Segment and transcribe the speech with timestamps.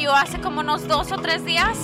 [0.00, 1.78] yo hace como unos dos o tres días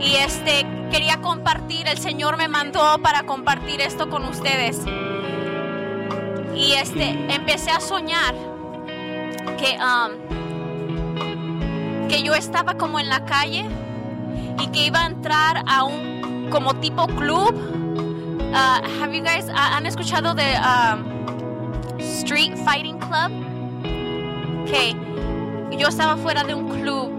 [0.00, 4.80] y este quería compartir, el Señor me mandó para compartir esto con ustedes.
[6.56, 8.34] Y este empecé a soñar
[9.58, 10.10] que um,
[12.08, 13.68] que yo estaba como en la calle
[14.58, 17.54] y que iba a entrar a un como tipo club.
[18.52, 23.30] Uh, have you guys uh, han escuchado de um, Street Fighting Club?
[24.66, 24.96] Que
[25.80, 27.10] yo estaba fuera de un club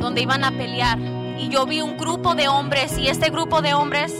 [0.00, 0.98] donde iban a pelear
[1.38, 4.12] y yo vi un grupo de hombres y este grupo de hombres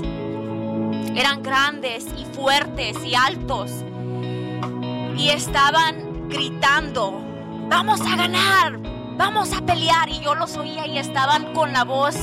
[1.17, 3.73] eran grandes y fuertes y altos
[5.17, 7.21] y estaban gritando,
[7.69, 8.79] vamos a ganar,
[9.17, 10.09] vamos a pelear.
[10.09, 12.15] Y yo los oía y estaban con la voz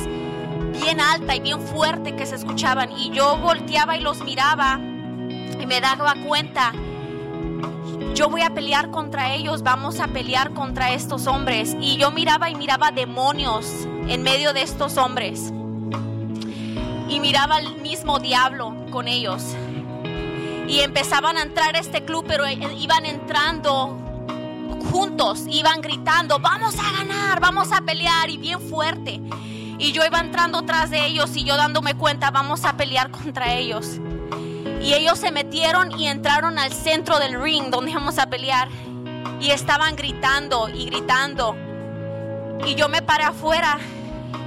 [0.81, 2.89] bien alta y bien fuerte que se escuchaban.
[2.92, 6.72] Y yo volteaba y los miraba y me daba cuenta,
[8.15, 11.75] yo voy a pelear contra ellos, vamos a pelear contra estos hombres.
[11.79, 13.65] Y yo miraba y miraba demonios
[14.07, 15.52] en medio de estos hombres.
[17.07, 19.43] Y miraba el mismo diablo con ellos.
[20.67, 23.97] Y empezaban a entrar a este club, pero iban entrando
[24.91, 29.21] juntos, iban gritando, vamos a ganar, vamos a pelear y bien fuerte.
[29.77, 33.53] Y yo iba entrando tras de ellos y yo dándome cuenta, vamos a pelear contra
[33.53, 33.99] ellos.
[34.81, 38.69] Y ellos se metieron y entraron al centro del ring donde íbamos a pelear.
[39.41, 41.55] Y estaban gritando y gritando.
[42.65, 43.77] Y yo me paré afuera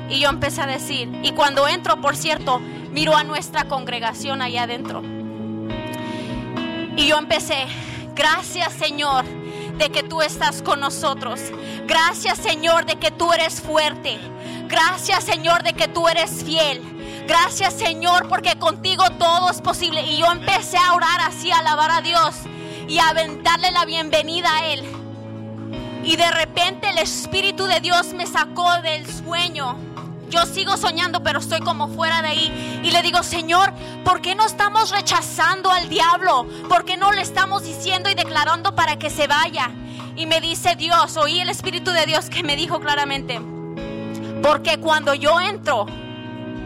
[0.09, 1.11] y yo empecé a decir.
[1.23, 5.03] Y cuando entro, por cierto, miro a nuestra congregación allá adentro.
[6.97, 7.67] Y yo empecé,
[8.15, 9.25] gracias Señor
[9.79, 11.41] de que tú estás con nosotros.
[11.87, 14.19] Gracias Señor de que tú eres fuerte.
[14.69, 16.92] Gracias Señor de que tú eres fiel.
[17.27, 20.03] Gracias Señor porque contigo todo es posible.
[20.03, 22.35] Y yo empecé a orar así, a alabar a Dios
[22.89, 23.13] y a
[23.43, 24.83] darle la bienvenida a Él.
[26.05, 29.77] Y de repente el Espíritu de Dios me sacó del sueño
[30.33, 32.81] yo sigo soñando, pero estoy como fuera de ahí.
[32.83, 33.71] Y le digo, Señor,
[34.03, 36.47] ¿por qué no estamos rechazando al diablo?
[36.71, 39.71] ¿Por qué no le estamos diciendo y declarando para que se vaya?
[40.17, 43.43] Y me dice Dios, oí el Espíritu de Dios que me dijo claramente,
[44.43, 45.85] porque cuando yo entro,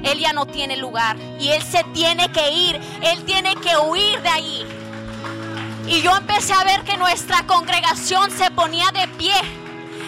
[0.07, 4.21] Él ya no tiene lugar y Él se tiene que ir, Él tiene que huir
[4.23, 4.67] de ahí.
[5.87, 9.35] Y yo empecé a ver que nuestra congregación se ponía de pie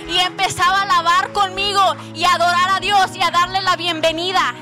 [0.09, 1.81] y empezaba a alabar conmigo
[2.15, 4.55] y a adorar a Dios y a darle la bienvenida.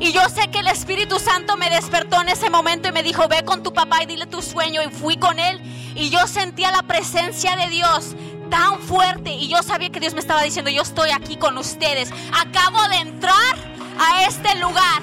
[0.00, 3.28] Y yo sé que el Espíritu Santo me despertó en ese momento y me dijo,
[3.28, 4.82] ve con tu papá y dile tu sueño.
[4.82, 5.60] Y fui con él
[5.94, 8.14] y yo sentía la presencia de Dios
[8.50, 12.10] tan fuerte y yo sabía que Dios me estaba diciendo, yo estoy aquí con ustedes.
[12.32, 13.71] Acabo de entrar
[14.02, 15.02] a este lugar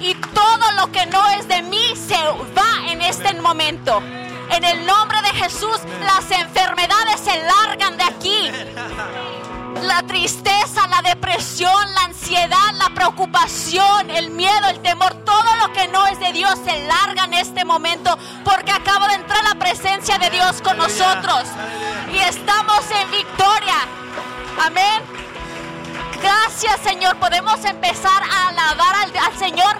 [0.00, 2.16] y todo lo que no es de mí se
[2.56, 4.02] va en este momento.
[4.50, 8.50] En el nombre de Jesús, las enfermedades se largan de aquí.
[9.82, 15.86] La tristeza, la depresión, la ansiedad, la preocupación, el miedo, el temor, todo lo que
[15.88, 20.18] no es de Dios se larga en este momento porque acaba de entrar la presencia
[20.18, 21.44] de Dios con nosotros
[22.12, 23.76] y estamos en victoria.
[24.66, 25.29] Amén.
[26.22, 27.16] Gracias Señor.
[27.18, 29.76] Podemos empezar a alabar al, Señor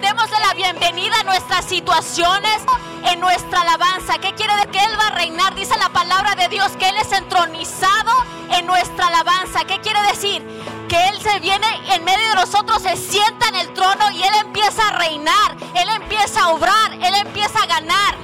[0.00, 2.58] démosle la bienvenida a nuestras situaciones
[3.04, 4.18] en nuestra alabanza.
[4.20, 4.70] ¿Qué quiere decir?
[4.70, 5.54] Que Él va a reinar.
[5.54, 8.12] Dice la palabra de Dios que Él es entronizado
[8.50, 9.64] en nuestra alabanza.
[9.64, 10.42] ¿Qué quiere decir?
[10.88, 14.34] Que Él se viene en medio de nosotros, se sienta en el trono y Él
[14.40, 15.56] empieza a reinar.
[15.74, 18.16] Él empieza a obrar, Él empieza a ganar.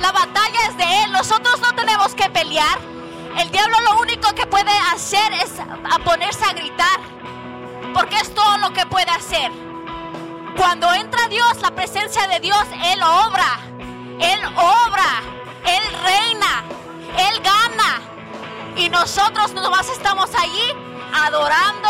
[0.00, 1.12] La batalla es de Él.
[1.12, 2.95] Nosotros no tenemos que pelear.
[3.38, 7.00] El diablo lo único que puede hacer es a ponerse a gritar.
[7.92, 9.50] Porque es todo lo que puede hacer.
[10.56, 13.58] Cuando entra Dios, la presencia de Dios, Él obra.
[14.20, 15.22] Él obra.
[15.64, 16.64] Él reina.
[17.18, 18.00] Él gana.
[18.76, 20.72] Y nosotros nomás estamos allí
[21.14, 21.88] adorando,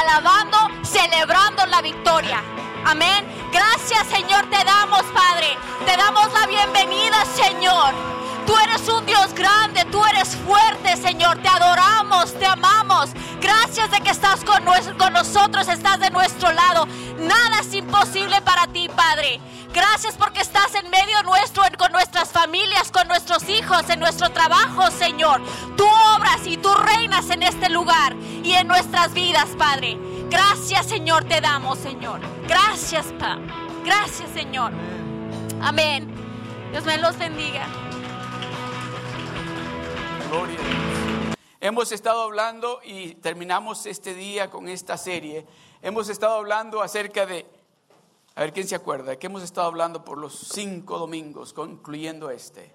[0.00, 2.42] alabando, celebrando la victoria.
[2.84, 3.26] Amén.
[3.52, 5.56] Gracias Señor te damos, Padre.
[5.84, 8.17] Te damos la bienvenida, Señor.
[8.48, 11.36] Tú eres un Dios grande, tú eres fuerte, Señor.
[11.42, 13.10] Te adoramos, te amamos.
[13.42, 14.64] Gracias de que estás con,
[14.96, 16.86] con nosotros, estás de nuestro lado.
[17.18, 19.38] Nada es imposible para ti, Padre.
[19.74, 24.90] Gracias porque estás en medio nuestro, con nuestras familias, con nuestros hijos, en nuestro trabajo,
[24.92, 25.42] Señor.
[25.76, 25.84] Tú
[26.16, 29.98] obras y tú reinas en este lugar y en nuestras vidas, Padre.
[30.30, 32.20] Gracias, Señor, te damos, Señor.
[32.46, 33.44] Gracias, Padre.
[33.84, 34.72] Gracias, Señor.
[35.60, 36.08] Amén.
[36.72, 37.66] Dios me los bendiga.
[40.30, 41.36] Gloria a Dios.
[41.58, 45.46] Hemos estado hablando y terminamos este día con esta serie.
[45.80, 47.46] Hemos estado hablando acerca de,
[48.34, 52.74] a ver quién se acuerda, que hemos estado hablando por los cinco domingos, concluyendo este.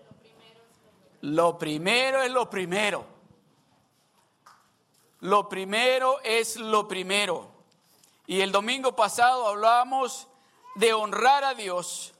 [1.22, 3.06] Lo primero es lo primero.
[5.20, 7.52] Lo primero es lo primero.
[8.26, 10.28] Y el domingo pasado hablábamos
[10.76, 12.14] de honrar a Dios.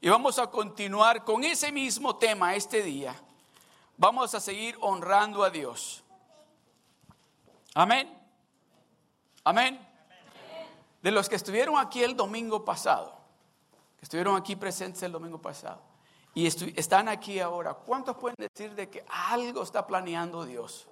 [0.00, 3.20] Y vamos a continuar con ese mismo tema este día.
[4.00, 6.02] Vamos a seguir honrando a Dios.
[7.74, 8.10] Amén.
[9.44, 9.78] Amén.
[11.02, 13.14] De los que estuvieron aquí el domingo pasado,
[13.98, 15.82] que estuvieron aquí presentes el domingo pasado,
[16.32, 20.88] y están aquí ahora, ¿cuántos pueden decir de que algo está planeando Dios?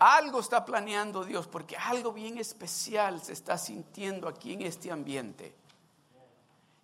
[0.00, 5.54] Algo está planeando Dios porque algo bien especial se está sintiendo aquí en este ambiente.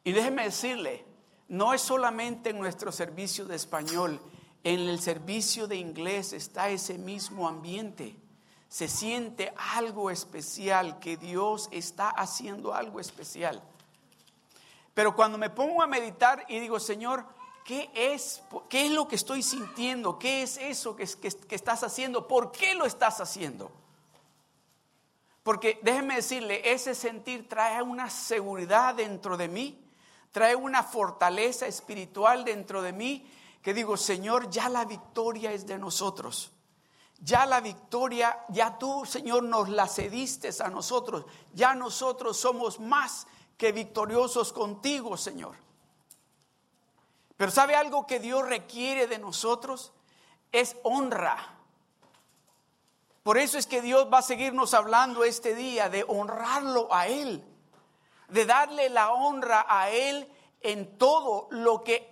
[0.05, 1.05] Y déjeme decirle,
[1.49, 4.21] no es solamente en nuestro servicio de español,
[4.63, 8.17] en el servicio de inglés está ese mismo ambiente.
[8.69, 13.63] Se siente algo especial, que Dios está haciendo algo especial.
[14.95, 17.25] Pero cuando me pongo a meditar y digo, Señor,
[17.65, 20.19] ¿qué es, qué es lo que estoy sintiendo?
[20.19, 22.29] ¿Qué es eso que, que estás haciendo?
[22.29, 23.73] ¿Por qué lo estás haciendo?
[25.43, 29.83] Porque déjeme decirle, ese sentir trae una seguridad dentro de mí,
[30.33, 33.27] trae una fortaleza espiritual dentro de mí,
[33.63, 36.53] que digo, Señor, ya la victoria es de nosotros.
[37.23, 41.27] Ya la victoria, ya tú, Señor, nos la cediste a nosotros.
[41.53, 43.27] Ya nosotros somos más
[43.59, 45.55] que victoriosos contigo, Señor.
[47.37, 49.93] Pero ¿sabe algo que Dios requiere de nosotros?
[50.51, 51.57] Es honra.
[53.23, 57.45] Por eso es que Dios va a seguirnos hablando este día de honrarlo a Él,
[58.29, 60.27] de darle la honra a Él
[60.63, 62.10] en todo lo que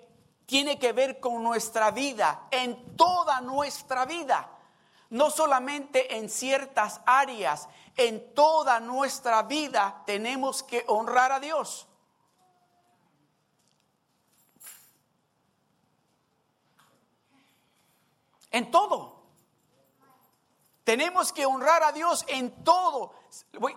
[0.49, 4.49] tiene que ver con nuestra vida, en toda nuestra vida,
[5.11, 7.69] no solamente en ciertas áreas,
[7.99, 11.87] en toda nuestra vida tenemos que honrar a Dios.
[18.51, 19.19] En todo.
[20.83, 23.13] Tenemos que honrar a Dios en todo.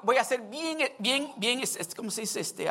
[0.03, 1.62] Voy, a ser bien, bien, bien,
[1.97, 2.39] ¿cómo se dice?
[2.39, 2.69] Este,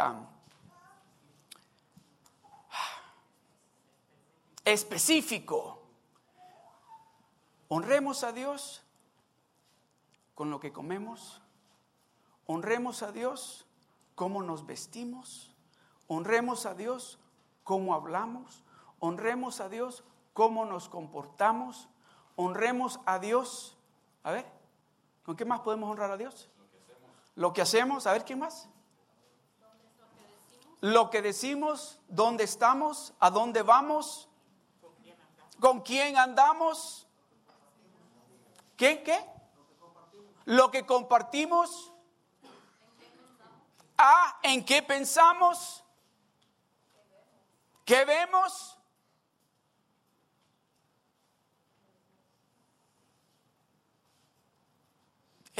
[4.72, 5.80] específico.
[7.68, 8.82] Honremos a Dios
[10.34, 11.40] con lo que comemos,
[12.46, 13.66] honremos a Dios
[14.14, 15.54] cómo nos vestimos,
[16.08, 17.18] honremos a Dios
[17.62, 18.64] cómo hablamos,
[18.98, 20.02] honremos a Dios
[20.32, 21.88] cómo nos comportamos,
[22.36, 23.76] honremos a Dios.
[24.22, 24.46] A ver,
[25.22, 26.48] ¿con qué más podemos honrar a Dios?
[27.34, 28.68] Lo que hacemos, a ver, ¿quién más?
[30.80, 34.29] Lo que decimos, dónde estamos, a dónde vamos,
[35.60, 37.06] con quién andamos,
[38.76, 39.30] ¿qué qué?
[40.50, 41.92] lo que compartimos,
[43.96, 45.84] A, en qué pensamos,
[47.84, 48.78] qué vemos.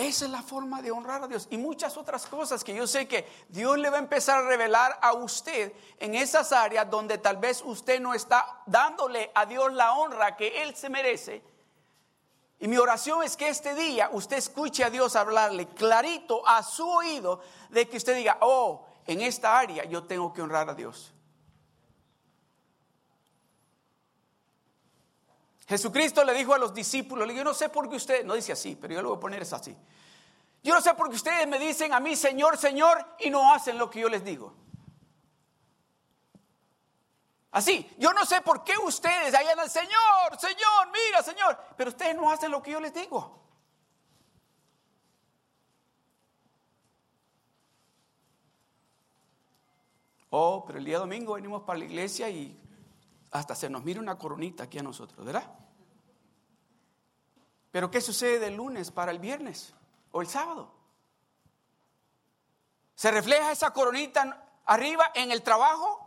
[0.00, 1.46] Esa es la forma de honrar a Dios.
[1.50, 4.98] Y muchas otras cosas que yo sé que Dios le va a empezar a revelar
[5.02, 9.92] a usted en esas áreas donde tal vez usted no está dándole a Dios la
[9.92, 11.42] honra que Él se merece.
[12.60, 16.88] Y mi oración es que este día usted escuche a Dios hablarle clarito a su
[16.88, 21.12] oído de que usted diga, oh, en esta área yo tengo que honrar a Dios.
[25.70, 28.74] Jesucristo le dijo a los discípulos, yo no sé por qué ustedes, no dice así,
[28.74, 29.76] pero yo lo voy a poner es así.
[30.64, 33.78] Yo no sé por qué ustedes me dicen a mí, Señor, Señor, y no hacen
[33.78, 34.52] lo que yo les digo.
[37.52, 42.16] Así, yo no sé por qué ustedes allá el Señor, Señor, mira, Señor, pero ustedes
[42.16, 43.40] no hacen lo que yo les digo.
[50.30, 52.60] Oh, pero el día domingo venimos para la iglesia y
[53.30, 55.59] hasta se nos mira una coronita aquí a nosotros, ¿verdad?
[57.70, 59.74] Pero ¿qué sucede del lunes para el viernes
[60.10, 60.72] o el sábado?
[62.94, 66.06] ¿Se refleja esa coronita arriba en el trabajo?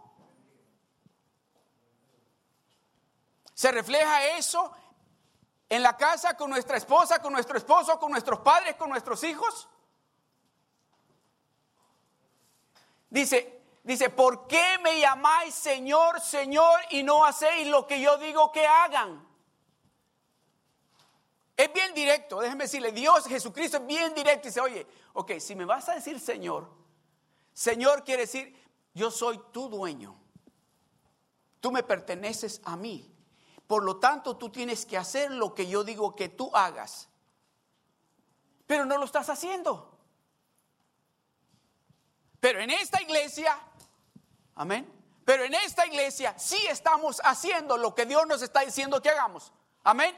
[3.53, 4.73] ¿Se refleja eso
[5.69, 9.69] en la casa con nuestra esposa, con nuestro esposo, con nuestros padres, con nuestros hijos?
[13.09, 18.51] Dice, dice, ¿por qué me llamáis Señor, Señor y no hacéis lo que yo digo
[18.51, 19.32] que hagan?
[21.55, 25.55] Es bien directo, déjenme decirle, Dios, Jesucristo es bien directo y dice, oye, ok, si
[25.55, 26.67] me vas a decir Señor,
[27.53, 28.59] Señor quiere decir,
[28.93, 30.15] yo soy tu dueño,
[31.59, 33.09] tú me perteneces a mí.
[33.67, 37.09] Por lo tanto, tú tienes que hacer lo que yo digo que tú hagas.
[38.67, 39.97] Pero no lo estás haciendo.
[42.39, 43.57] Pero en esta iglesia,
[44.55, 44.91] amén.
[45.23, 49.53] Pero en esta iglesia sí estamos haciendo lo que Dios nos está diciendo que hagamos.
[49.83, 50.15] Amén.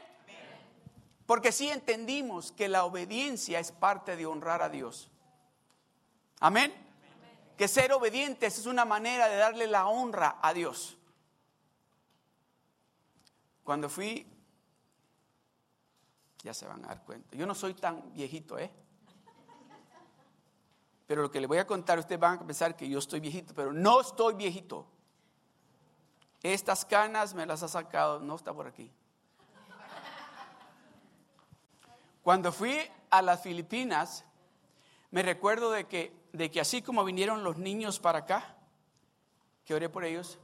[1.26, 5.10] Porque sí entendimos que la obediencia es parte de honrar a Dios.
[6.40, 6.72] Amén.
[7.56, 10.96] Que ser obedientes es una manera de darle la honra a Dios.
[13.64, 14.24] Cuando fui,
[16.44, 18.70] ya se van a dar cuenta, yo no soy tan viejito, ¿eh?
[21.06, 23.54] Pero lo que le voy a contar, ustedes van a pensar que yo estoy viejito,
[23.54, 24.86] pero no estoy viejito.
[26.42, 28.92] Estas canas me las ha sacado, no está por aquí.
[32.26, 32.76] Cuando fui
[33.10, 34.24] a las Filipinas,
[35.12, 38.56] me recuerdo de que, de que así como vinieron los niños para acá,
[39.64, 40.40] que oré por ellos,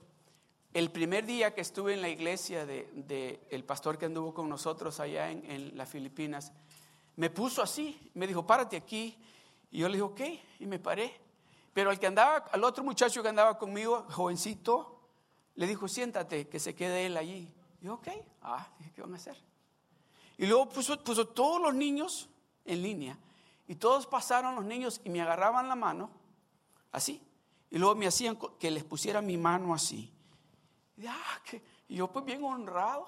[0.74, 4.48] el primer día que estuve en la iglesia del de, el pastor que anduvo con
[4.48, 6.52] nosotros allá en, en, las Filipinas,
[7.16, 9.18] me puso así, me dijo, párate aquí.
[9.72, 10.20] Y yo le dije, ok,
[10.60, 11.20] y me paré.
[11.74, 15.00] Pero al que andaba, al otro muchacho que andaba conmigo, jovencito,
[15.56, 17.52] le dijo, siéntate, que se quede él allí.
[17.80, 18.06] Yo, ok,
[18.42, 19.51] ah, dije, ¿qué van a hacer?
[20.38, 22.28] Y luego puso, puso todos los niños
[22.64, 23.18] en línea.
[23.66, 26.10] Y todos pasaron los niños y me agarraban la mano,
[26.90, 27.22] así.
[27.70, 30.12] Y luego me hacían que les pusiera mi mano así.
[30.96, 33.06] Y, ah, que, y yo pues bien honrado.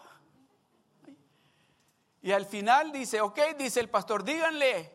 [2.22, 4.90] Y al final dice, ok, dice el pastor, díganle.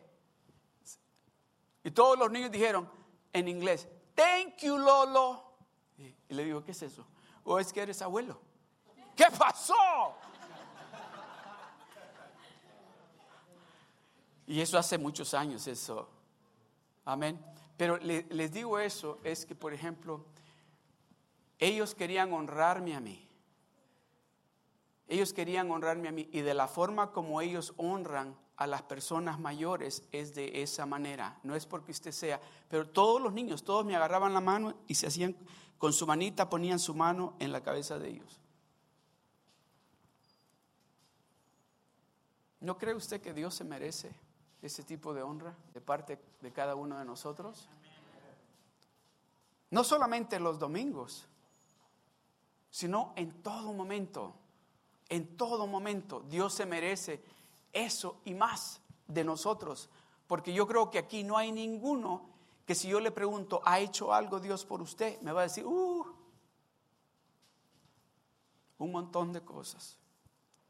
[1.84, 2.90] Y todos los niños dijeron
[3.32, 5.44] en inglés, thank you, Lolo.
[5.98, 7.06] Y le digo, ¿qué es eso?
[7.44, 8.40] ¿O es que eres abuelo?
[9.14, 9.74] ¿Qué pasó?
[14.50, 16.08] Y eso hace muchos años, eso.
[17.04, 17.38] Amén.
[17.76, 20.24] Pero le, les digo eso, es que, por ejemplo,
[21.60, 23.28] ellos querían honrarme a mí.
[25.06, 26.28] Ellos querían honrarme a mí.
[26.32, 31.38] Y de la forma como ellos honran a las personas mayores es de esa manera.
[31.44, 32.40] No es porque usted sea.
[32.68, 35.36] Pero todos los niños, todos me agarraban la mano y se hacían
[35.78, 38.40] con su manita, ponían su mano en la cabeza de ellos.
[42.58, 44.10] ¿No cree usted que Dios se merece
[44.62, 47.68] ese tipo de honra de parte de cada uno de nosotros?
[49.70, 51.26] No solamente los domingos,
[52.70, 54.34] sino en todo momento.
[55.08, 57.22] En todo momento Dios se merece
[57.72, 59.88] eso y más de nosotros.
[60.26, 62.30] Porque yo creo que aquí no hay ninguno
[62.66, 65.20] que si yo le pregunto, ¿ha hecho algo Dios por usted?
[65.22, 66.06] Me va a decir, uh,
[68.78, 69.98] un montón de cosas.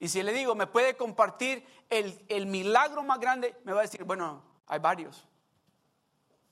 [0.00, 3.56] Y si le digo, ¿me puede compartir el, el milagro más grande?
[3.64, 5.28] Me va a decir, bueno, hay varios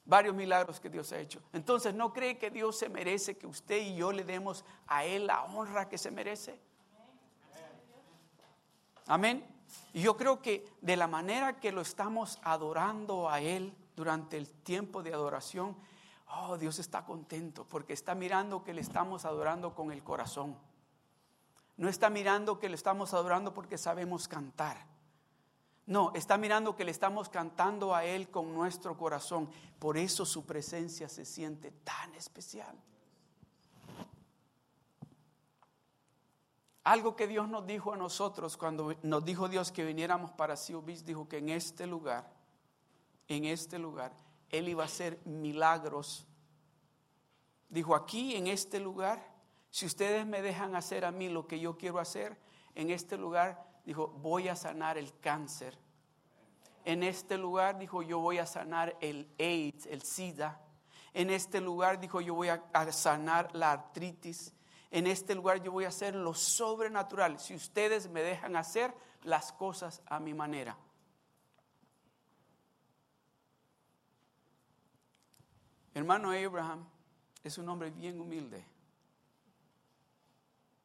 [0.09, 1.39] varios milagros que Dios ha hecho.
[1.53, 5.27] Entonces, ¿no cree que Dios se merece que usted y yo le demos a Él
[5.27, 6.59] la honra que se merece?
[9.07, 9.47] Amén.
[9.93, 14.49] Y yo creo que de la manera que lo estamos adorando a Él durante el
[14.49, 15.77] tiempo de adoración,
[16.31, 20.57] oh, Dios está contento porque está mirando que le estamos adorando con el corazón.
[21.79, 24.87] No está mirando que le estamos adorando porque sabemos cantar
[25.89, 29.51] no, está mirando que le estamos cantando a Él con nuestro corazón.
[29.79, 32.77] Por eso su presencia se siente tan especial.
[36.85, 41.07] Algo que Dios nos dijo a nosotros cuando nos dijo Dios que viniéramos para Siobis,
[41.07, 42.31] dijo que en este lugar,
[43.27, 44.13] en este lugar,
[44.51, 46.27] Él iba a hacer milagros.
[47.71, 49.27] Dijo, aquí en este lugar,
[49.71, 52.39] si ustedes me dejan hacer a mí lo que yo quiero hacer,
[52.75, 55.79] en este lugar dijo, voy a sanar el cáncer.
[56.85, 60.61] En este lugar dijo, yo voy a sanar el AIDS, el SIDA.
[61.13, 64.55] En este lugar dijo, yo voy a, sanar la artritis.
[64.91, 67.39] En este lugar yo voy a hacer lo sobrenatural.
[67.39, 70.79] Si ustedes me dejan hacer las cosas a mi manera.
[75.93, 76.89] Hermano Abraham
[77.43, 78.78] es un hombre bien humilde.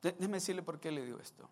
[0.03, 1.49] Déjeme decirle por qué le digo esto.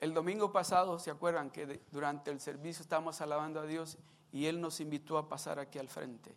[0.00, 3.96] El domingo pasado, ¿se acuerdan que durante el servicio estábamos alabando a Dios
[4.32, 6.36] y Él nos invitó a pasar aquí al frente?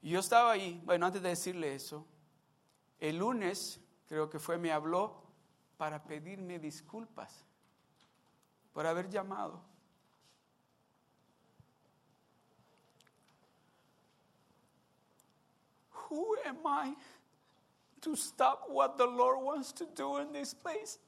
[0.00, 2.06] Y yo estaba ahí, bueno, antes de decirle eso,
[3.00, 5.22] el lunes, creo que fue, me habló
[5.76, 7.44] para pedirme disculpas
[8.72, 9.60] por haber llamado.
[16.08, 16.96] Who am I
[18.08, 20.98] to stop what the Lord wants to do in this place?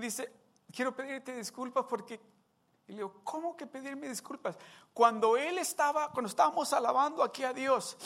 [0.00, 0.32] dice,
[0.72, 2.18] quiero pedirte disculpas porque...
[2.88, 4.56] Y le digo, ¿cómo que pedirme disculpas?
[4.94, 7.96] Cuando él estaba, cuando estábamos alabando aquí a Dios,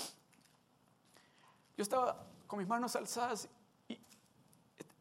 [1.76, 3.48] yo estaba con mis manos alzadas
[3.88, 3.98] y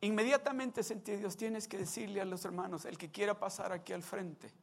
[0.02, 4.04] inmediatamente sentí, Dios, tienes que decirle a los hermanos, el que quiera pasar aquí al
[4.04, 4.54] frente,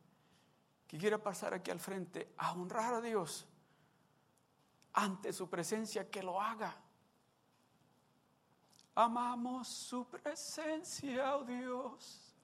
[0.86, 3.46] que quiera pasar aquí al frente a honrar a Dios
[4.92, 6.76] ante su presencia, que lo haga.
[8.94, 12.34] Amamos su presencia, oh Dios.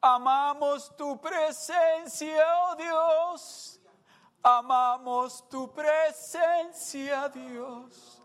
[0.00, 3.80] Amamos tu presencia, oh Dios.
[4.42, 8.20] Amamos tu presencia, Dios.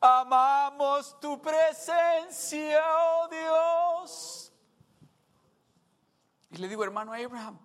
[0.00, 4.52] Amamos tu presencia, oh Dios.
[6.50, 7.58] Y le digo, hermano Abraham,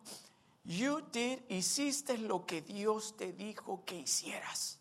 [0.64, 4.75] you did, hiciste lo que Dios te dijo que hicieras.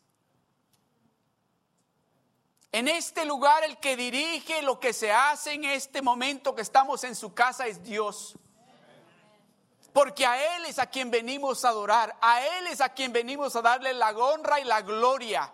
[2.75, 7.05] En este lugar el que dirige lo que se hace en este momento que estamos
[7.05, 8.35] en su casa es Dios.
[9.93, 13.55] Porque a Él es a quien venimos a adorar, a Él es a quien venimos
[13.55, 15.53] a darle la honra y la gloria.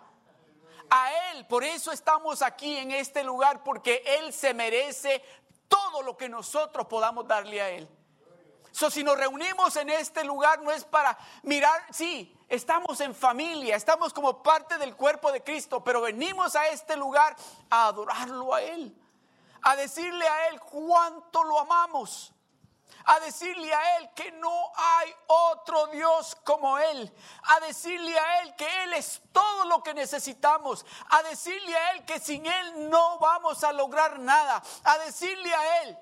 [0.89, 5.23] A Él, por eso estamos aquí en este lugar, porque Él se merece
[5.67, 7.87] todo lo que nosotros podamos darle a Él.
[8.71, 13.75] So, si nos reunimos en este lugar no es para mirar, sí, estamos en familia,
[13.75, 17.35] estamos como parte del cuerpo de Cristo, pero venimos a este lugar
[17.69, 18.95] a adorarlo a Él,
[19.61, 22.33] a decirle a Él cuánto lo amamos,
[23.03, 27.13] a decirle a Él que no hay otro Dios como Él,
[27.43, 32.05] a decirle a Él que Él es todo lo que necesitamos, a decirle a Él
[32.05, 35.97] que sin Él no vamos a lograr nada, a decirle a Él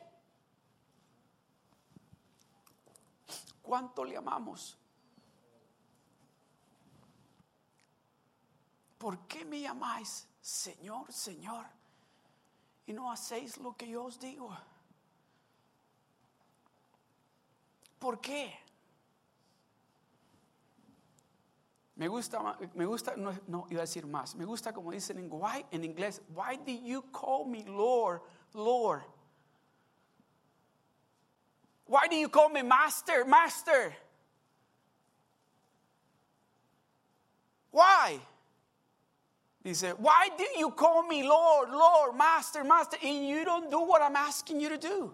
[3.69, 4.75] cuánto le amamos.
[8.97, 11.67] ¿Por qué me llamáis Señor, Señor?
[12.87, 14.49] Y no hacéis lo que yo os digo.
[17.99, 18.57] ¿Por qué?
[21.95, 24.33] Me gusta, me gusta, no, iba a decir más.
[24.33, 25.29] Me gusta como dicen en,
[25.69, 29.03] en inglés, why do you call me Lord, Lord?
[31.89, 33.91] Why do you call me master, master?
[37.71, 38.19] Why?
[39.63, 43.79] He said, why do you call me Lord, Lord, master, master, and you don't do
[43.79, 45.11] what I'm asking you to do?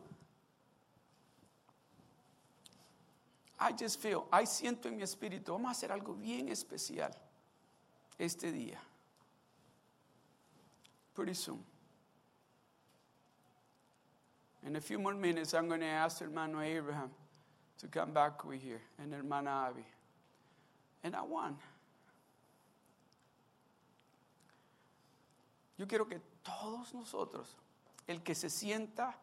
[3.58, 7.16] I just feel, I siento en mi espíritu, vamos a hacer algo bien especial
[8.20, 8.76] este día.
[11.14, 11.64] Pretty soon.
[14.66, 17.12] In a few more minutes, I'm going to ask hermano Abraham
[17.78, 19.86] to come back over here and hermana Abby.
[21.04, 21.60] And I want.
[25.78, 27.56] Yo quiero que todos nosotros,
[28.08, 29.14] el que se sienta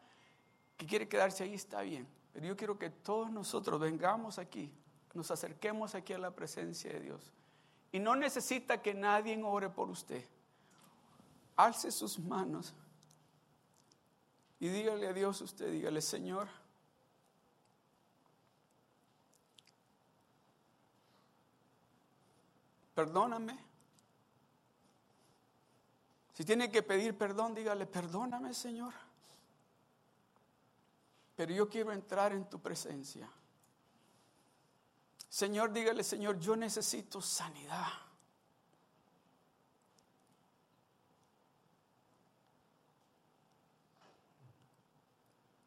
[0.77, 4.73] que quiere quedarse ahí está bien, pero yo quiero que todos nosotros vengamos aquí,
[5.15, 7.33] nos acerquemos aquí a la presencia de Dios.
[7.91, 10.25] Y no necesita que nadie ore por usted.
[11.57, 12.75] Alce sus manos
[14.63, 16.47] y dígale a Dios usted, dígale, Señor,
[22.95, 23.59] perdóname.
[26.33, 28.95] Si tiene que pedir perdón, dígale, perdóname, Señor.
[31.35, 33.29] Pero yo quiero entrar en tu presencia.
[35.29, 37.89] Señor, dígale, Señor, yo necesito sanidad.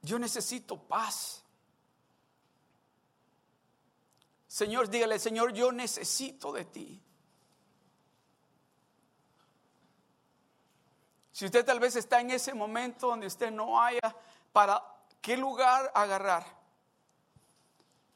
[0.05, 1.43] Yo necesito paz.
[4.47, 7.01] Señor, dígale, Señor, yo necesito de ti.
[11.31, 14.15] Si usted tal vez está en ese momento donde usted no haya
[14.53, 14.81] para
[15.21, 16.45] qué lugar agarrar,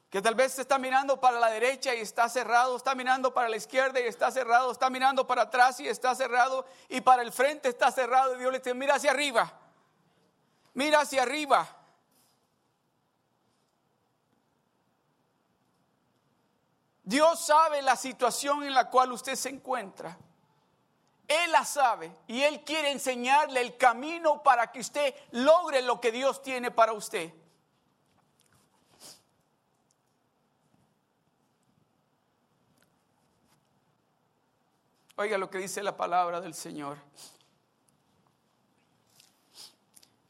[0.08, 3.56] que tal vez está mirando para la derecha y está cerrado, está mirando para la
[3.56, 7.68] izquierda y está cerrado, está mirando para atrás y está cerrado, y para el frente
[7.68, 9.52] está cerrado, y Dios le dice, mira hacia arriba,
[10.74, 11.79] mira hacia arriba.
[17.10, 20.16] Dios sabe la situación en la cual usted se encuentra.
[21.26, 26.12] Él la sabe y Él quiere enseñarle el camino para que usted logre lo que
[26.12, 27.34] Dios tiene para usted.
[35.16, 36.96] Oiga lo que dice la palabra del Señor.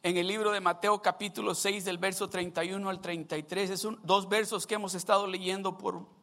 [0.03, 4.67] En el libro de Mateo capítulo 6 del verso 31 al 33, es dos versos
[4.67, 6.19] que hemos estado leyendo por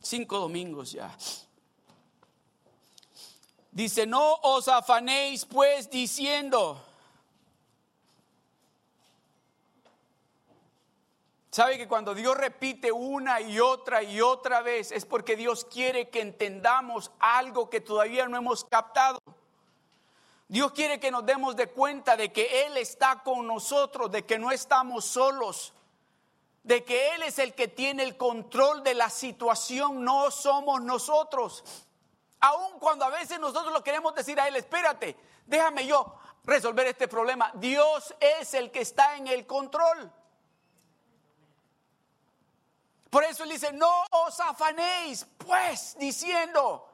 [0.00, 1.16] Cinco domingos ya.
[3.70, 6.84] Dice, no os afanéis pues diciendo.
[11.50, 16.08] ¿Sabe que cuando Dios repite una y otra y otra vez es porque Dios quiere
[16.08, 19.20] que entendamos algo que todavía no hemos captado?
[20.48, 24.38] Dios quiere que nos demos de cuenta de que Él está con nosotros, de que
[24.38, 25.72] no estamos solos
[26.62, 31.64] de que Él es el que tiene el control de la situación, no somos nosotros.
[32.40, 37.08] Aun cuando a veces nosotros lo queremos decir a Él, espérate, déjame yo, resolver este
[37.08, 37.50] problema.
[37.54, 40.12] Dios es el que está en el control.
[43.10, 46.88] Por eso él dice, no os afanéis, pues, diciendo,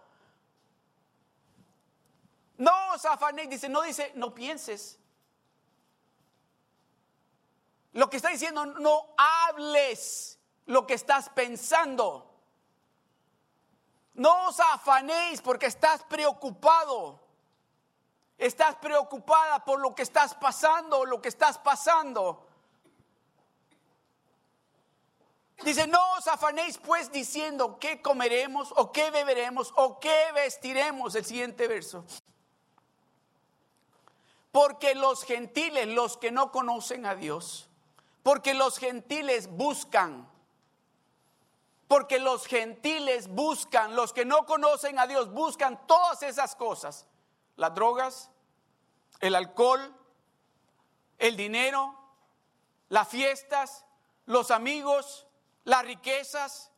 [2.57, 4.99] no os afanéis, dice, no dice, no pienses.
[7.93, 12.29] Lo que está diciendo, no hables lo que estás pensando.
[14.15, 17.21] No os afanéis porque estás preocupado.
[18.37, 22.47] Estás preocupada por lo que estás pasando lo que estás pasando.
[25.65, 31.15] Dice, no os afanéis pues diciendo qué comeremos o qué beberemos o qué vestiremos.
[31.17, 32.05] El siguiente verso.
[34.53, 37.68] Porque los gentiles, los que no conocen a Dios,
[38.29, 40.31] porque los gentiles buscan
[41.87, 47.07] porque los gentiles buscan, los que no conocen a Dios, buscan todas esas cosas.
[47.57, 48.31] Las drogas,
[49.21, 49.81] el alcohol,
[51.17, 51.99] el dinero,
[52.91, 53.87] las fiestas,
[54.27, 55.27] los amigos,
[55.65, 56.71] las riquezas.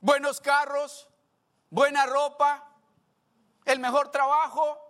[0.00, 1.10] Buenos carros,
[1.68, 2.66] buena ropa,
[3.66, 4.83] el mejor trabajo,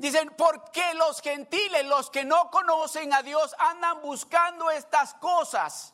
[0.00, 5.92] Dicen, ¿por qué los gentiles, los que no conocen a Dios, andan buscando estas cosas?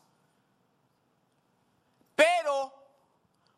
[2.14, 2.73] Pero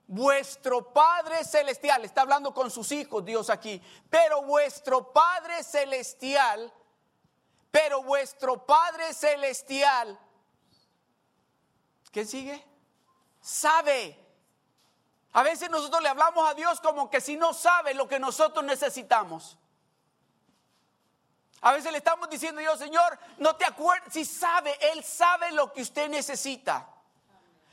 [0.07, 6.73] vuestro Padre Celestial, está hablando con sus hijos Dios aquí, pero vuestro Padre Celestial,
[7.71, 10.19] pero vuestro Padre Celestial,
[12.11, 12.67] ¿qué sigue?
[13.43, 14.19] Sabe.
[15.35, 18.65] A veces nosotros le hablamos a Dios como que si no sabe lo que nosotros
[18.65, 19.59] necesitamos.
[21.61, 25.73] A veces le estamos diciendo yo, Señor, no te acuerdas, si sabe, Él sabe lo
[25.73, 26.87] que usted necesita.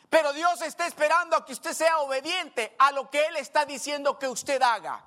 [0.10, 4.18] Pero Dios está esperando a que usted sea obediente a lo que Él está diciendo
[4.18, 5.04] que usted haga.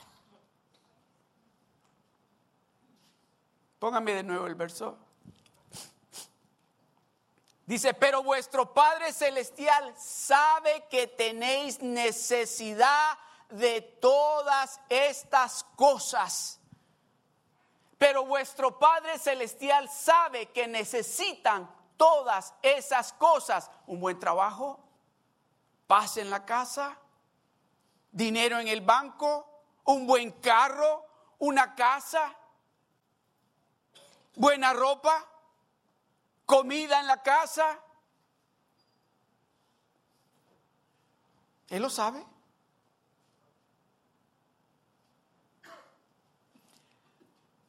[3.78, 4.98] Póngame de nuevo el verso.
[7.66, 13.18] Dice, pero vuestro Padre Celestial sabe que tenéis necesidad
[13.50, 16.57] de todas estas cosas
[17.98, 23.70] pero vuestro Padre Celestial sabe que necesitan todas esas cosas.
[23.86, 24.78] Un buen trabajo,
[25.88, 26.96] paz en la casa,
[28.12, 29.46] dinero en el banco,
[29.84, 31.04] un buen carro,
[31.38, 32.34] una casa,
[34.36, 35.26] buena ropa,
[36.46, 37.80] comida en la casa.
[41.68, 42.24] Él lo sabe.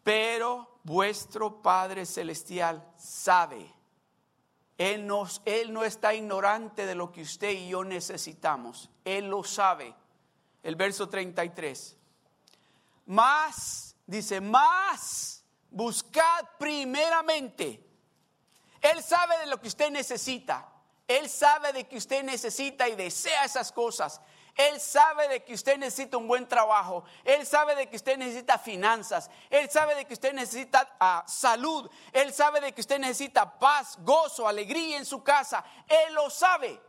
[0.09, 3.71] Pero vuestro Padre Celestial sabe.
[4.75, 8.89] Él, nos, él no está ignorante de lo que usted y yo necesitamos.
[9.05, 9.93] Él lo sabe.
[10.63, 11.95] El verso 33.
[13.05, 17.87] Más, dice, más buscad primeramente.
[18.81, 20.67] Él sabe de lo que usted necesita.
[21.07, 24.19] Él sabe de que usted necesita y desea esas cosas.
[24.55, 27.03] Él sabe de que usted necesita un buen trabajo.
[27.23, 29.29] Él sabe de que usted necesita finanzas.
[29.49, 31.89] Él sabe de que usted necesita ah, salud.
[32.11, 35.63] Él sabe de que usted necesita paz, gozo, alegría en su casa.
[35.87, 36.79] Él lo sabe.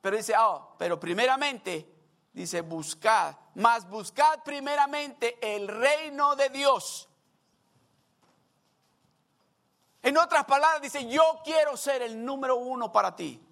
[0.00, 1.88] Pero dice, oh, pero primeramente,
[2.32, 7.08] dice, buscad, más buscad primeramente el reino de Dios.
[10.02, 13.45] En otras palabras, dice, yo quiero ser el número uno para ti.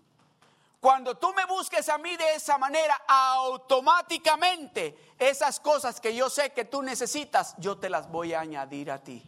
[0.84, 6.52] Cuando tú me busques a mí de esa manera, automáticamente esas cosas que yo sé
[6.52, 9.22] que tú necesitas, yo te las voy a añadir a ti.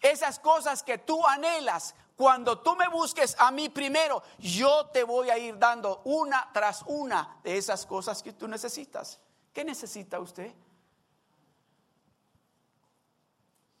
[0.00, 5.30] Esas cosas que tú anhelas, cuando tú me busques a mí primero, yo te voy
[5.30, 9.18] a ir dando una tras una de esas cosas que tú necesitas.
[9.52, 10.54] ¿Qué necesita usted?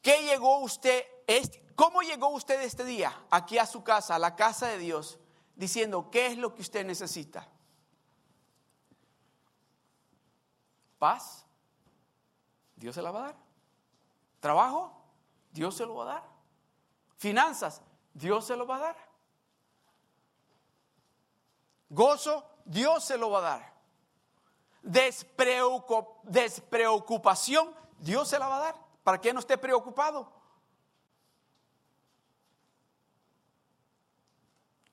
[0.02, 1.04] ¿Qué llegó usted?
[1.76, 5.20] ¿Cómo llegó usted este día aquí a su casa, a la casa de Dios?
[5.60, 7.46] Diciendo qué es lo que usted necesita.
[10.98, 11.44] Paz,
[12.76, 13.36] Dios se la va a dar.
[14.40, 14.90] Trabajo,
[15.52, 16.22] Dios se lo va a dar.
[17.18, 17.82] Finanzas,
[18.14, 18.96] Dios se lo va a dar.
[21.90, 23.74] Gozo, Dios se lo va a dar.
[26.22, 28.76] despreocupación, Dios se la va a dar.
[29.04, 30.39] Para que no esté preocupado.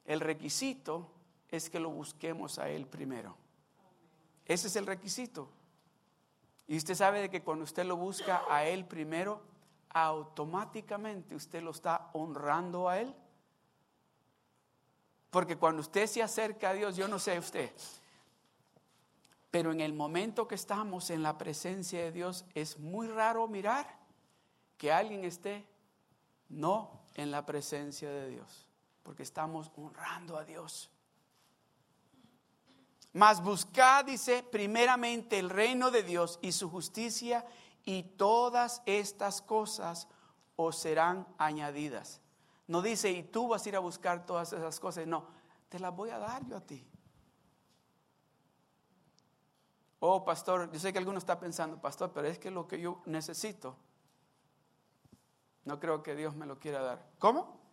[0.08, 1.12] El requisito
[1.50, 3.36] es que lo busquemos a Él primero.
[4.46, 5.50] Ese es el requisito.
[6.66, 9.42] Y usted sabe de que cuando usted lo busca a Él primero,
[9.90, 13.14] automáticamente usted lo está honrando a Él.
[15.30, 17.72] Porque cuando usted se acerca a Dios, yo no sé usted,
[19.52, 23.98] Pero en el momento que estamos en la presencia de Dios, es muy raro mirar
[24.78, 25.66] que alguien esté
[26.50, 28.67] no en la presencia de Dios,
[29.08, 30.92] porque estamos honrando a Dios.
[33.14, 37.46] Mas buscad, dice, primeramente el reino de Dios y su justicia,
[37.86, 40.10] y todas estas cosas
[40.58, 42.20] os serán añadidas.
[42.68, 45.08] No dice, y tú vas a ir a buscar todas esas cosas.
[45.08, 45.26] No,
[45.70, 46.86] te las voy a dar yo a ti.
[50.00, 53.02] Oh, pastor, yo sé que alguno está pensando, pastor, pero es que lo que yo
[53.06, 53.78] necesito,
[55.64, 57.10] no creo que Dios me lo quiera dar.
[57.20, 57.67] ¿Cómo?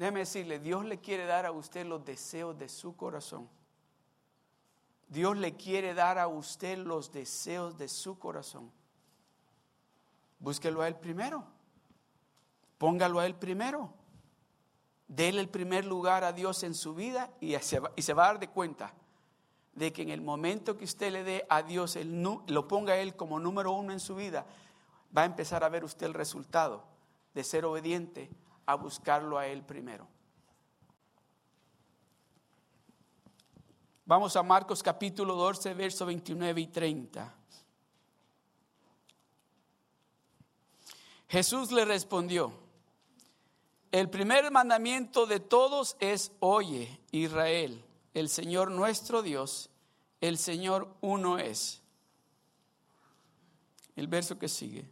[0.00, 3.46] Déjeme decirle, Dios le quiere dar a usted los deseos de su corazón.
[5.08, 8.72] Dios le quiere dar a usted los deseos de su corazón.
[10.38, 11.44] Búsquelo a Él primero.
[12.78, 13.92] Póngalo a Él primero.
[15.06, 18.24] Dele el primer lugar a Dios en su vida y se va, y se va
[18.24, 18.94] a dar de cuenta
[19.74, 22.96] de que en el momento que usted le dé a Dios, el, lo ponga a
[22.96, 24.46] Él como número uno en su vida,
[25.14, 26.84] va a empezar a ver usted el resultado
[27.34, 28.30] de ser obediente
[28.70, 30.06] a buscarlo a Él primero.
[34.04, 37.34] Vamos a Marcos capítulo 12, verso 29 y 30.
[41.28, 42.52] Jesús le respondió,
[43.92, 49.70] el primer mandamiento de todos es, oye, Israel, el Señor nuestro Dios,
[50.20, 51.82] el Señor uno es.
[53.94, 54.88] El verso que sigue.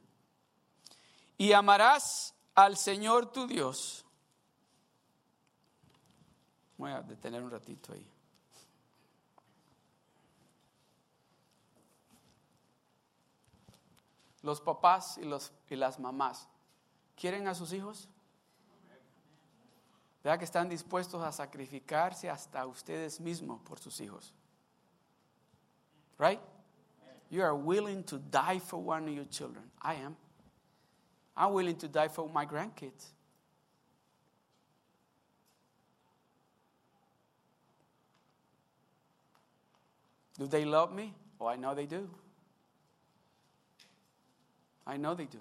[1.37, 4.05] Y amarás al Señor tu Dios.
[6.77, 8.05] Voy a detener un ratito ahí.
[14.41, 16.49] los papás y, los, y las mamás,
[17.17, 18.09] ¿quieren a sus hijos?
[20.25, 24.33] Vea que están dispuestos a sacrificarse hasta ustedes mismos por sus hijos.
[26.19, 26.41] Right?
[27.31, 29.71] You are willing to die for one of your children.
[29.83, 30.17] I am.
[31.39, 33.13] I'm willing to die for my grandkids.
[40.37, 41.15] Do they love me?
[41.41, 42.11] Oh, I know they do.
[44.85, 45.39] I know they do.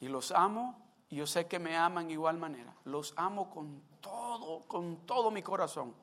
[0.00, 0.78] Y los amo,
[1.10, 2.74] y yo sé que me aman igual manera.
[2.86, 5.94] Los amo con todo, con todo mi corazón.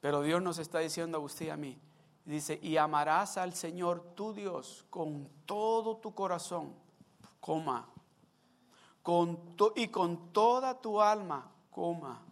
[0.00, 1.78] Pero Dios nos está diciendo a usted y a mí,
[2.24, 6.74] dice, y amarás al Señor tu Dios con todo tu corazón,
[7.40, 7.88] coma,
[9.02, 12.22] con y con toda tu alma, coma,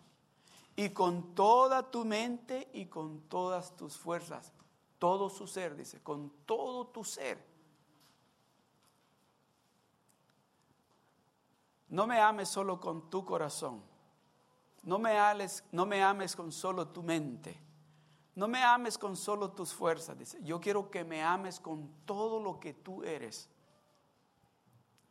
[0.77, 4.53] y con toda tu mente y con todas tus fuerzas
[5.01, 7.43] todo su ser, dice, con todo tu ser.
[11.89, 13.83] No me ames solo con tu corazón.
[14.83, 17.59] No me, ames, no me ames con solo tu mente.
[18.35, 20.17] No me ames con solo tus fuerzas.
[20.19, 23.49] Dice, yo quiero que me ames con todo lo que tú eres.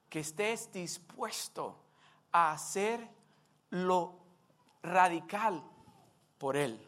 [0.10, 1.78] Que estés dispuesto
[2.32, 3.08] a hacer
[3.70, 4.16] lo
[4.82, 5.64] radical
[6.38, 6.86] por Él.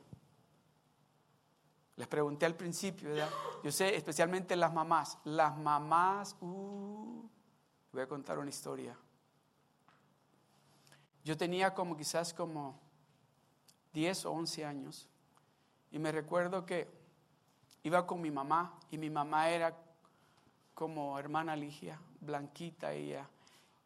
[1.97, 3.29] Les pregunté al principio, ¿verdad?
[3.63, 5.19] Yo sé, especialmente las mamás.
[5.25, 7.29] Las mamás, uh,
[7.91, 8.97] voy a contar una historia.
[11.23, 12.79] Yo tenía como quizás como
[13.93, 15.10] 10 o 11 años
[15.91, 16.87] y me recuerdo que
[17.83, 19.77] iba con mi mamá y mi mamá era
[20.73, 23.29] como hermana Ligia, blanquita ella,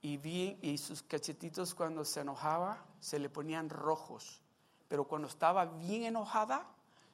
[0.01, 4.41] y, bien, y sus cachetitos cuando se enojaba se le ponían rojos,
[4.87, 6.67] pero cuando estaba bien enojada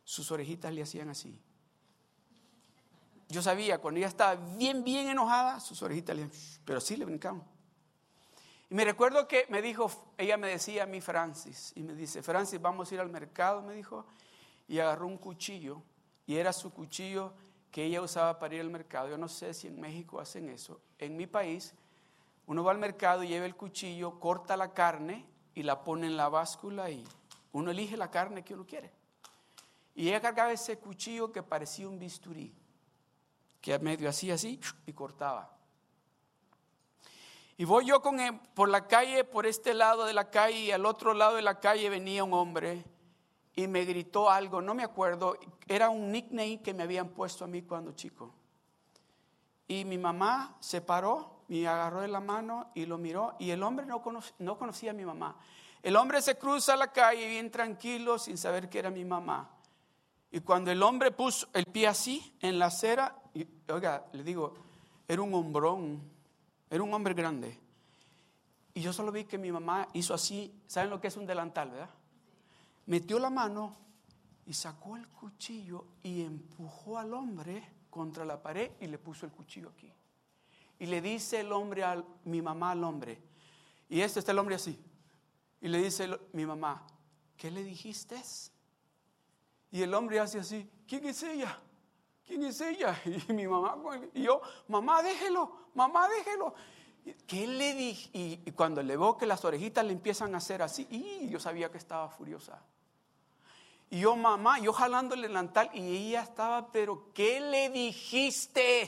[0.04, 1.42] sus orejitas le hacían así.
[3.30, 7.06] Yo sabía, cuando ella estaba bien, bien enojada, sus orejitas le hacían, pero sí le
[7.06, 7.44] brincaban.
[8.70, 12.22] Y me recuerdo que me dijo, ella me decía a mí, Francis, y me dice,
[12.22, 14.06] Francis, vamos a ir al mercado, me dijo,
[14.72, 15.84] y agarró un cuchillo,
[16.26, 17.34] y era su cuchillo
[17.72, 19.10] que ella usaba para ir al mercado.
[19.10, 20.80] Yo no sé si en México hacen eso.
[20.98, 21.76] En mi país,
[22.46, 26.30] uno va al mercado, lleva el cuchillo, corta la carne y la pone en la
[26.30, 27.04] báscula y
[27.52, 28.94] uno elige la carne que uno quiere.
[29.94, 32.56] Y ella cargaba ese cuchillo que parecía un bisturí,
[33.60, 35.54] que medio así, así, y cortaba.
[37.58, 38.18] Y voy yo con
[38.54, 41.60] por la calle, por este lado de la calle, y al otro lado de la
[41.60, 42.86] calle venía un hombre
[43.56, 45.38] y me gritó algo, no me acuerdo,
[45.68, 48.34] era un nickname que me habían puesto a mí cuando chico.
[49.68, 53.64] Y mi mamá se paró, me agarró de la mano y lo miró, y el
[53.64, 54.02] hombre no,
[54.40, 55.38] no conocía a mi mamá.
[55.84, 59.50] El hombre se cruza la calle bien tranquilo, sin saber que era mi mamá.
[60.32, 64.54] Y cuando el hombre puso el pie así en la acera, y, oiga, le digo,
[65.08, 66.02] era un hombrón,
[66.70, 67.60] era un hombre grande.
[68.74, 71.72] Y yo solo vi que mi mamá hizo así, ¿saben lo que es un delantal,
[71.72, 71.90] verdad?
[72.86, 73.76] Metió la mano
[74.46, 79.32] y sacó el cuchillo y empujó al hombre contra la pared y le puso el
[79.32, 79.92] cuchillo aquí.
[80.80, 83.22] Y le dice el hombre a mi mamá al hombre,
[83.88, 84.80] y este está el hombre así,
[85.60, 86.86] y le dice mi mamá,
[87.38, 88.20] ¿qué le dijiste?
[89.72, 91.60] Y el hombre hace así, ¿quién es ella?
[92.26, 93.00] ¿Quién es ella?
[93.06, 93.78] Y mi mamá,
[94.14, 96.56] yo, mamá, déjelo, mamá, déjelo.
[97.28, 98.10] ¿Qué le dije?
[98.14, 101.72] Y, cuando le veo que las orejitas le empiezan a hacer así, y yo sabía
[101.72, 102.62] que estaba furiosa.
[103.90, 108.88] Y yo, mamá, yo jalando el delantal y ella estaba, pero ¿qué le dijiste?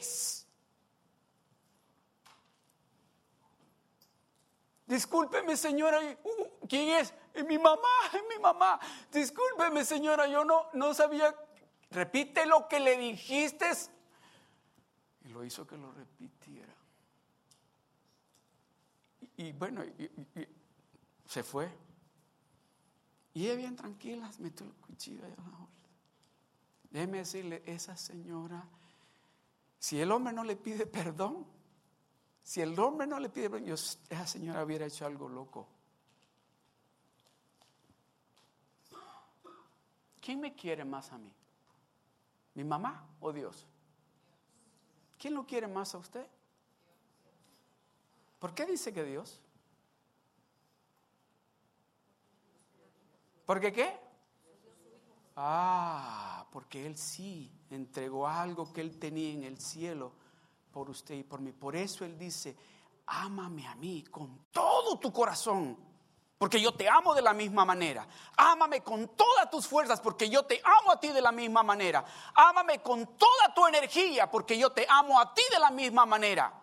[4.86, 7.13] Discúlpeme, señora, uh, ¿quién es?
[7.47, 7.82] mi mamá,
[8.30, 8.80] mi mamá.
[9.12, 11.36] Discúlpeme, señora, yo no, no sabía.
[11.89, 13.65] Repite lo que le dijiste.
[15.26, 16.33] Y lo hizo que lo repitiera.
[19.38, 19.84] Y, bueno,
[21.26, 21.72] se fue.
[23.34, 25.67] Y ella bien tranquila, metió el cuchillo ahí la
[26.91, 28.63] Déjeme decirle, esa señora,
[29.80, 31.46] si el hombre no le pide perdón,
[32.43, 35.67] si el hombre no le pide perdón, esa señora hubiera hecho algo loco.
[40.22, 41.34] ¿Quién me quiere más a mí?
[42.54, 43.65] ¿Mi mamá o Dios?
[45.17, 46.28] ¿Quién lo quiere más a usted?
[48.43, 49.39] ¿Por qué dice que Dios?
[53.45, 53.97] ¿Por qué qué?
[55.38, 60.12] Ah, porque Él sí entregó algo que Él tenía en el cielo
[60.73, 61.53] por usted y por mí.
[61.53, 62.58] Por eso Él dice,
[63.06, 65.77] ámame a mí con todo tu corazón,
[66.38, 68.06] porque yo te amo de la misma manera.
[68.36, 72.03] Ámame con todas tus fuerzas, porque yo te amo a ti de la misma manera.
[72.36, 76.62] Ámame con toda tu energía, porque yo te amo a ti de la misma manera.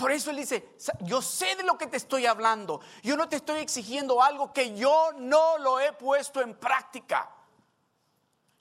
[0.00, 2.80] Por eso él dice, yo sé de lo que te estoy hablando.
[3.02, 7.30] Yo no te estoy exigiendo algo que yo no lo he puesto en práctica.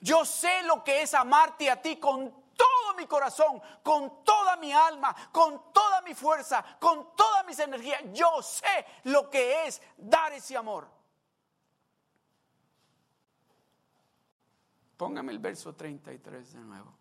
[0.01, 4.73] Yo sé lo que es amarte a ti con todo mi corazón, con toda mi
[4.73, 8.01] alma, con toda mi fuerza, con todas mis energías.
[8.11, 10.89] Yo sé lo que es dar ese amor.
[14.97, 16.98] Póngame el verso 33 de nuevo.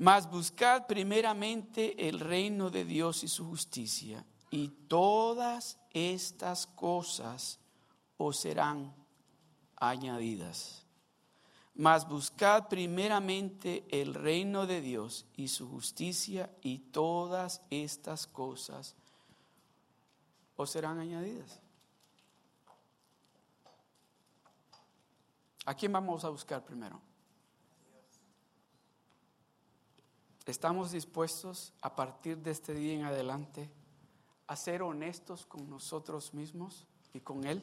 [0.00, 7.58] Mas buscad primeramente el reino de Dios y su justicia, y todas estas cosas
[8.16, 8.94] os serán
[9.76, 10.86] añadidas.
[11.74, 18.96] Mas buscad primeramente el reino de Dios y su justicia, y todas estas cosas
[20.56, 21.60] os serán añadidas.
[25.66, 27.09] ¿A quién vamos a buscar primero?
[30.46, 33.70] ¿Estamos dispuestos a partir de este día en adelante
[34.46, 37.62] a ser honestos con nosotros mismos y con Él?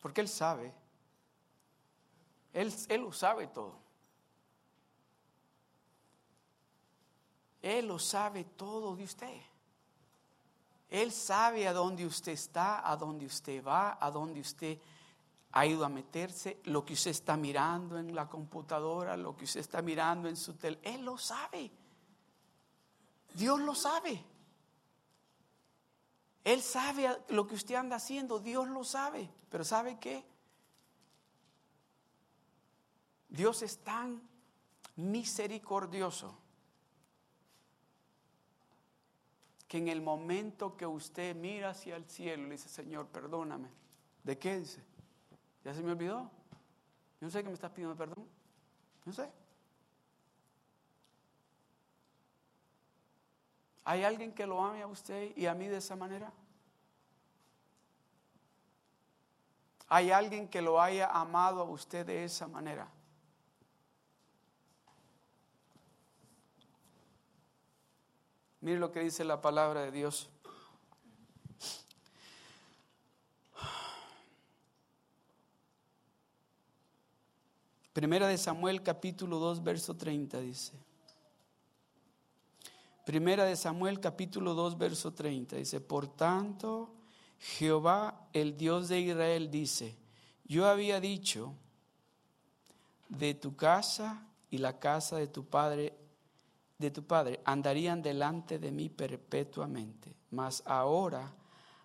[0.00, 0.74] Porque Él sabe.
[2.52, 3.78] Él, él lo sabe todo.
[7.62, 9.40] Él lo sabe todo de usted.
[10.90, 14.78] Él sabe a dónde usted está, a dónde usted va, a dónde usted
[15.52, 19.60] ha ido a meterse, lo que usted está mirando en la computadora, lo que usted
[19.60, 20.78] está mirando en su tel.
[20.82, 21.70] Él lo sabe.
[23.34, 24.24] Dios lo sabe.
[26.44, 29.30] Él sabe lo que usted anda haciendo, Dios lo sabe.
[29.48, 30.24] Pero ¿sabe qué?
[33.28, 34.20] Dios es tan
[34.96, 36.38] misericordioso
[39.68, 43.70] que en el momento que usted mira hacia el cielo le dice, Señor, perdóname.
[44.22, 44.82] ¿De qué dice?
[45.64, 46.30] ¿Ya se me olvidó?
[47.20, 48.26] Yo no sé que me estás pidiendo perdón.
[49.06, 49.30] No sé.
[53.84, 56.32] ¿Hay alguien que lo ame a usted y a mí de esa manera?
[59.88, 62.88] ¿Hay alguien que lo haya amado a usted de esa manera?
[68.60, 70.30] Mire lo que dice la palabra de Dios.
[77.92, 80.91] Primera de Samuel capítulo 2 verso 30 dice.
[83.04, 86.94] Primera de Samuel capítulo 2 verso 30 dice, por tanto
[87.38, 89.96] Jehová el Dios de Israel dice,
[90.44, 91.54] yo había dicho,
[93.08, 95.94] de tu casa y la casa de tu padre
[96.78, 100.16] de tu padre andarían delante de mí perpetuamente.
[100.30, 101.32] Mas ahora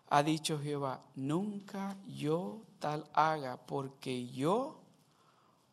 [0.09, 4.82] ha dicho Jehová, nunca yo tal haga, porque yo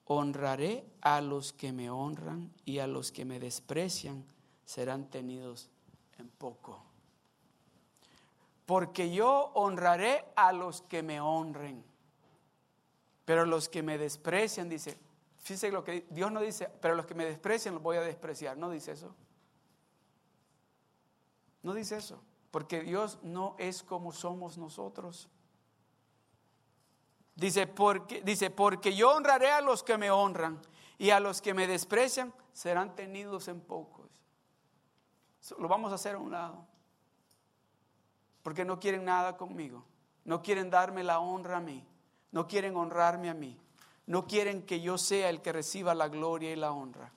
[0.05, 4.25] honraré a los que me honran y a los que me desprecian
[4.65, 5.71] serán tenidos
[6.19, 6.83] en poco.
[8.67, 11.85] porque yo honraré a los que me honren.
[13.25, 14.99] Pero los que me desprecian, dice,
[15.39, 18.57] fíjese lo que Dios no dice, pero los que me desprecian los voy a despreciar.
[18.57, 19.15] No dice eso.
[21.63, 25.29] No dice eso, porque Dios no es como somos nosotros.
[27.35, 30.61] Dice porque, dice, porque yo honraré a los que me honran
[30.99, 33.94] y a los que me desprecian serán tenidos en pocos.
[35.59, 36.67] Lo vamos a hacer a un lado.
[38.43, 39.85] Porque no quieren nada conmigo.
[40.25, 41.85] No quieren darme la honra a mí.
[42.33, 43.59] No quieren honrarme a mí.
[44.07, 47.13] No quieren que yo sea el que reciba la gloria y la honra.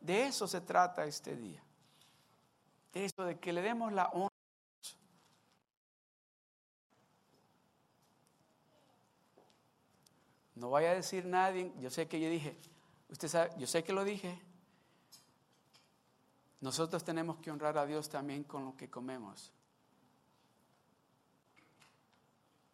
[0.00, 1.62] De eso se trata este día.
[2.92, 4.30] De eso, de que le demos la honra.
[10.54, 12.56] No vaya a decir nadie, yo sé que yo dije,
[13.10, 14.40] usted sabe, yo sé que lo dije.
[16.66, 19.52] Nosotros tenemos que honrar a Dios también con lo que comemos.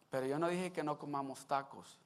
[0.09, 1.99] Pero yo no dije que no comamos tacos.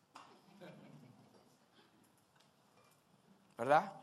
[3.57, 3.93] ¿Verdad?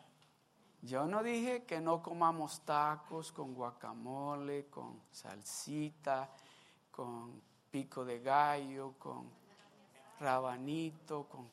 [0.80, 6.30] Yo no dije que no comamos tacos con guacamole, con salsita,
[6.90, 7.38] con
[7.70, 9.28] pico de gallo, con
[10.20, 11.50] rabanito, con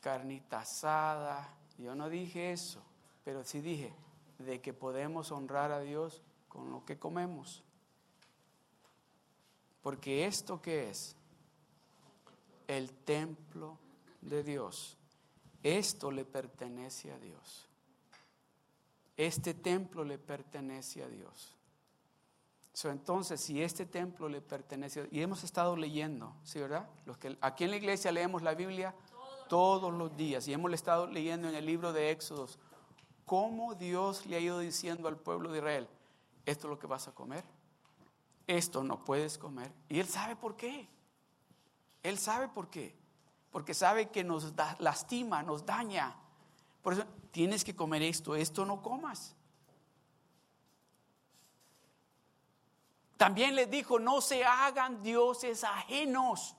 [0.00, 1.48] carnita asada.
[1.76, 2.80] Yo no dije eso,
[3.24, 4.05] pero sí dije
[4.38, 7.62] de que podemos honrar a Dios con lo que comemos.
[9.82, 11.16] Porque esto que es
[12.66, 13.78] el templo
[14.20, 14.96] de Dios,
[15.62, 17.68] esto le pertenece a Dios.
[19.16, 21.54] Este templo le pertenece a Dios.
[22.84, 26.88] entonces, si este templo le pertenece, a Dios, y hemos estado leyendo, ¿sí verdad?
[27.06, 28.94] Los que aquí en la iglesia leemos la Biblia
[29.48, 32.58] todos los días y hemos estado leyendo en el libro de Éxodos
[33.26, 35.88] cómo Dios le ha ido diciendo al pueblo de Israel,
[36.46, 37.44] esto es lo que vas a comer,
[38.46, 39.70] esto no puedes comer.
[39.88, 40.88] Y él sabe por qué.
[42.02, 42.96] Él sabe por qué.
[43.50, 46.14] Porque sabe que nos lastima, nos daña.
[46.82, 49.34] Por eso tienes que comer esto, esto no comas.
[53.16, 56.54] También les dijo, no se hagan dioses ajenos,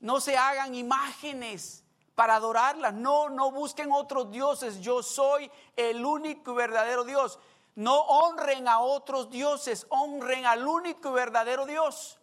[0.00, 1.84] no se hagan imágenes
[2.18, 2.94] para adorarlas.
[2.94, 4.80] No, no busquen otros dioses.
[4.80, 7.38] Yo soy el único y verdadero Dios.
[7.76, 12.18] No honren a otros dioses, honren al único y verdadero Dios.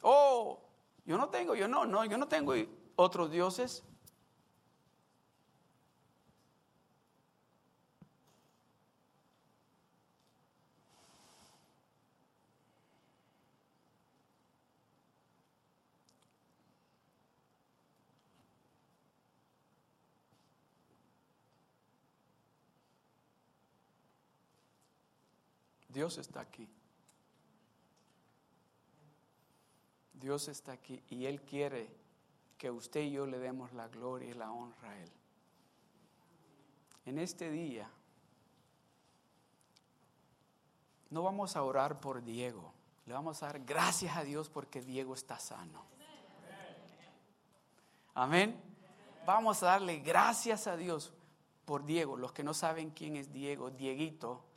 [0.00, 0.58] Oh,
[1.04, 2.54] yo no tengo, yo no, no, yo no tengo
[2.96, 3.84] otros dioses.
[25.98, 26.68] Dios está aquí.
[30.12, 31.90] Dios está aquí y Él quiere
[32.56, 35.10] que usted y yo le demos la gloria y la honra a Él.
[37.04, 37.90] En este día
[41.10, 42.72] no vamos a orar por Diego,
[43.04, 45.84] le vamos a dar gracias a Dios porque Diego está sano.
[48.14, 48.56] Amén.
[49.26, 51.12] Vamos a darle gracias a Dios
[51.64, 52.16] por Diego.
[52.16, 54.47] Los que no saben quién es Diego, Dieguito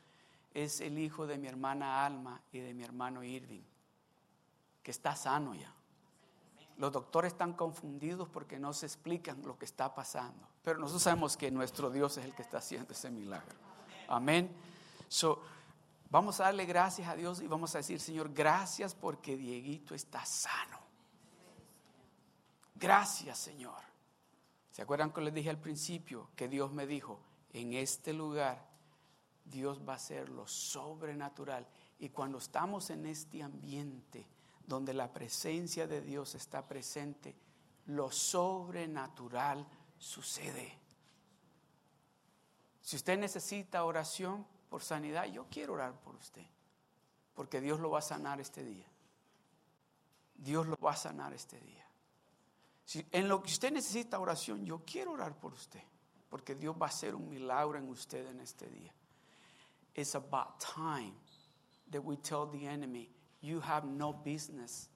[0.53, 3.63] es el hijo de mi hermana Alma y de mi hermano Irving,
[4.83, 5.73] que está sano ya.
[6.77, 10.47] Los doctores están confundidos porque no se explican lo que está pasando.
[10.63, 13.55] Pero nosotros sabemos que nuestro Dios es el que está haciendo ese milagro.
[14.07, 14.51] Amén.
[15.07, 15.41] So,
[16.09, 20.25] vamos a darle gracias a Dios y vamos a decir, Señor, gracias porque Dieguito está
[20.25, 20.79] sano.
[22.75, 23.79] Gracias, Señor.
[24.71, 27.21] ¿Se acuerdan que les dije al principio que Dios me dijo,
[27.53, 28.70] en este lugar
[29.51, 31.67] Dios va a hacer lo sobrenatural.
[31.99, 34.25] Y cuando estamos en este ambiente
[34.65, 37.35] donde la presencia de Dios está presente,
[37.87, 40.79] lo sobrenatural sucede.
[42.81, 46.45] Si usted necesita oración por sanidad, yo quiero orar por usted,
[47.35, 48.87] porque Dios lo va a sanar este día.
[50.33, 51.85] Dios lo va a sanar este día.
[52.85, 55.83] Si en lo que usted necesita oración, yo quiero orar por usted,
[56.29, 58.93] porque Dios va a hacer un milagro en usted en este día.
[59.95, 61.13] It's about time
[61.91, 63.09] that we tell the enemy,
[63.41, 64.87] you have no business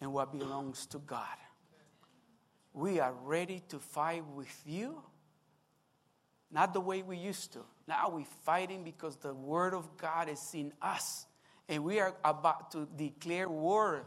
[0.00, 1.36] in what belongs to God.
[2.72, 5.00] We are ready to fight with you,
[6.50, 7.60] not the way we used to.
[7.86, 11.26] Now we're fighting because the word of God is in us.
[11.68, 14.04] And we are about to declare war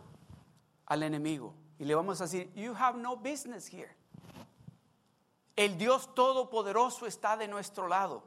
[0.89, 1.53] al enemigo.
[1.79, 3.95] Y le vamos a decir, you have no business here.
[5.57, 8.21] El Dios Todopoderoso está de nuestro lado.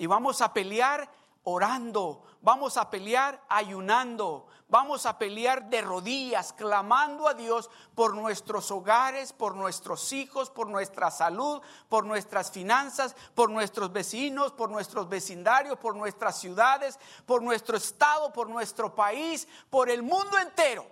[0.00, 1.10] Y vamos a pelear
[1.44, 8.70] orando, vamos a pelear ayunando, vamos a pelear de rodillas, clamando a Dios por nuestros
[8.70, 15.06] hogares, por nuestros hijos, por nuestra salud, por nuestras finanzas, por nuestros vecinos, por nuestros
[15.06, 20.86] vecindarios, por nuestras ciudades, por nuestro estado, por nuestro país, por el mundo entero.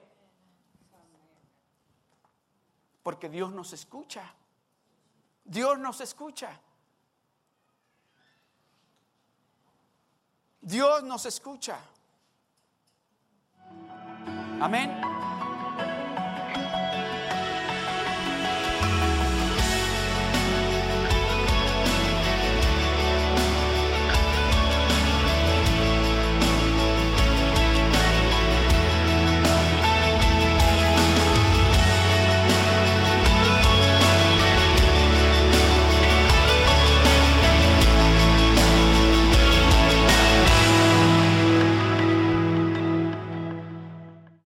[3.02, 4.34] Porque Dios nos escucha.
[5.44, 6.60] Dios nos escucha.
[10.60, 11.78] Dios nos escucha.
[14.60, 15.17] Amén.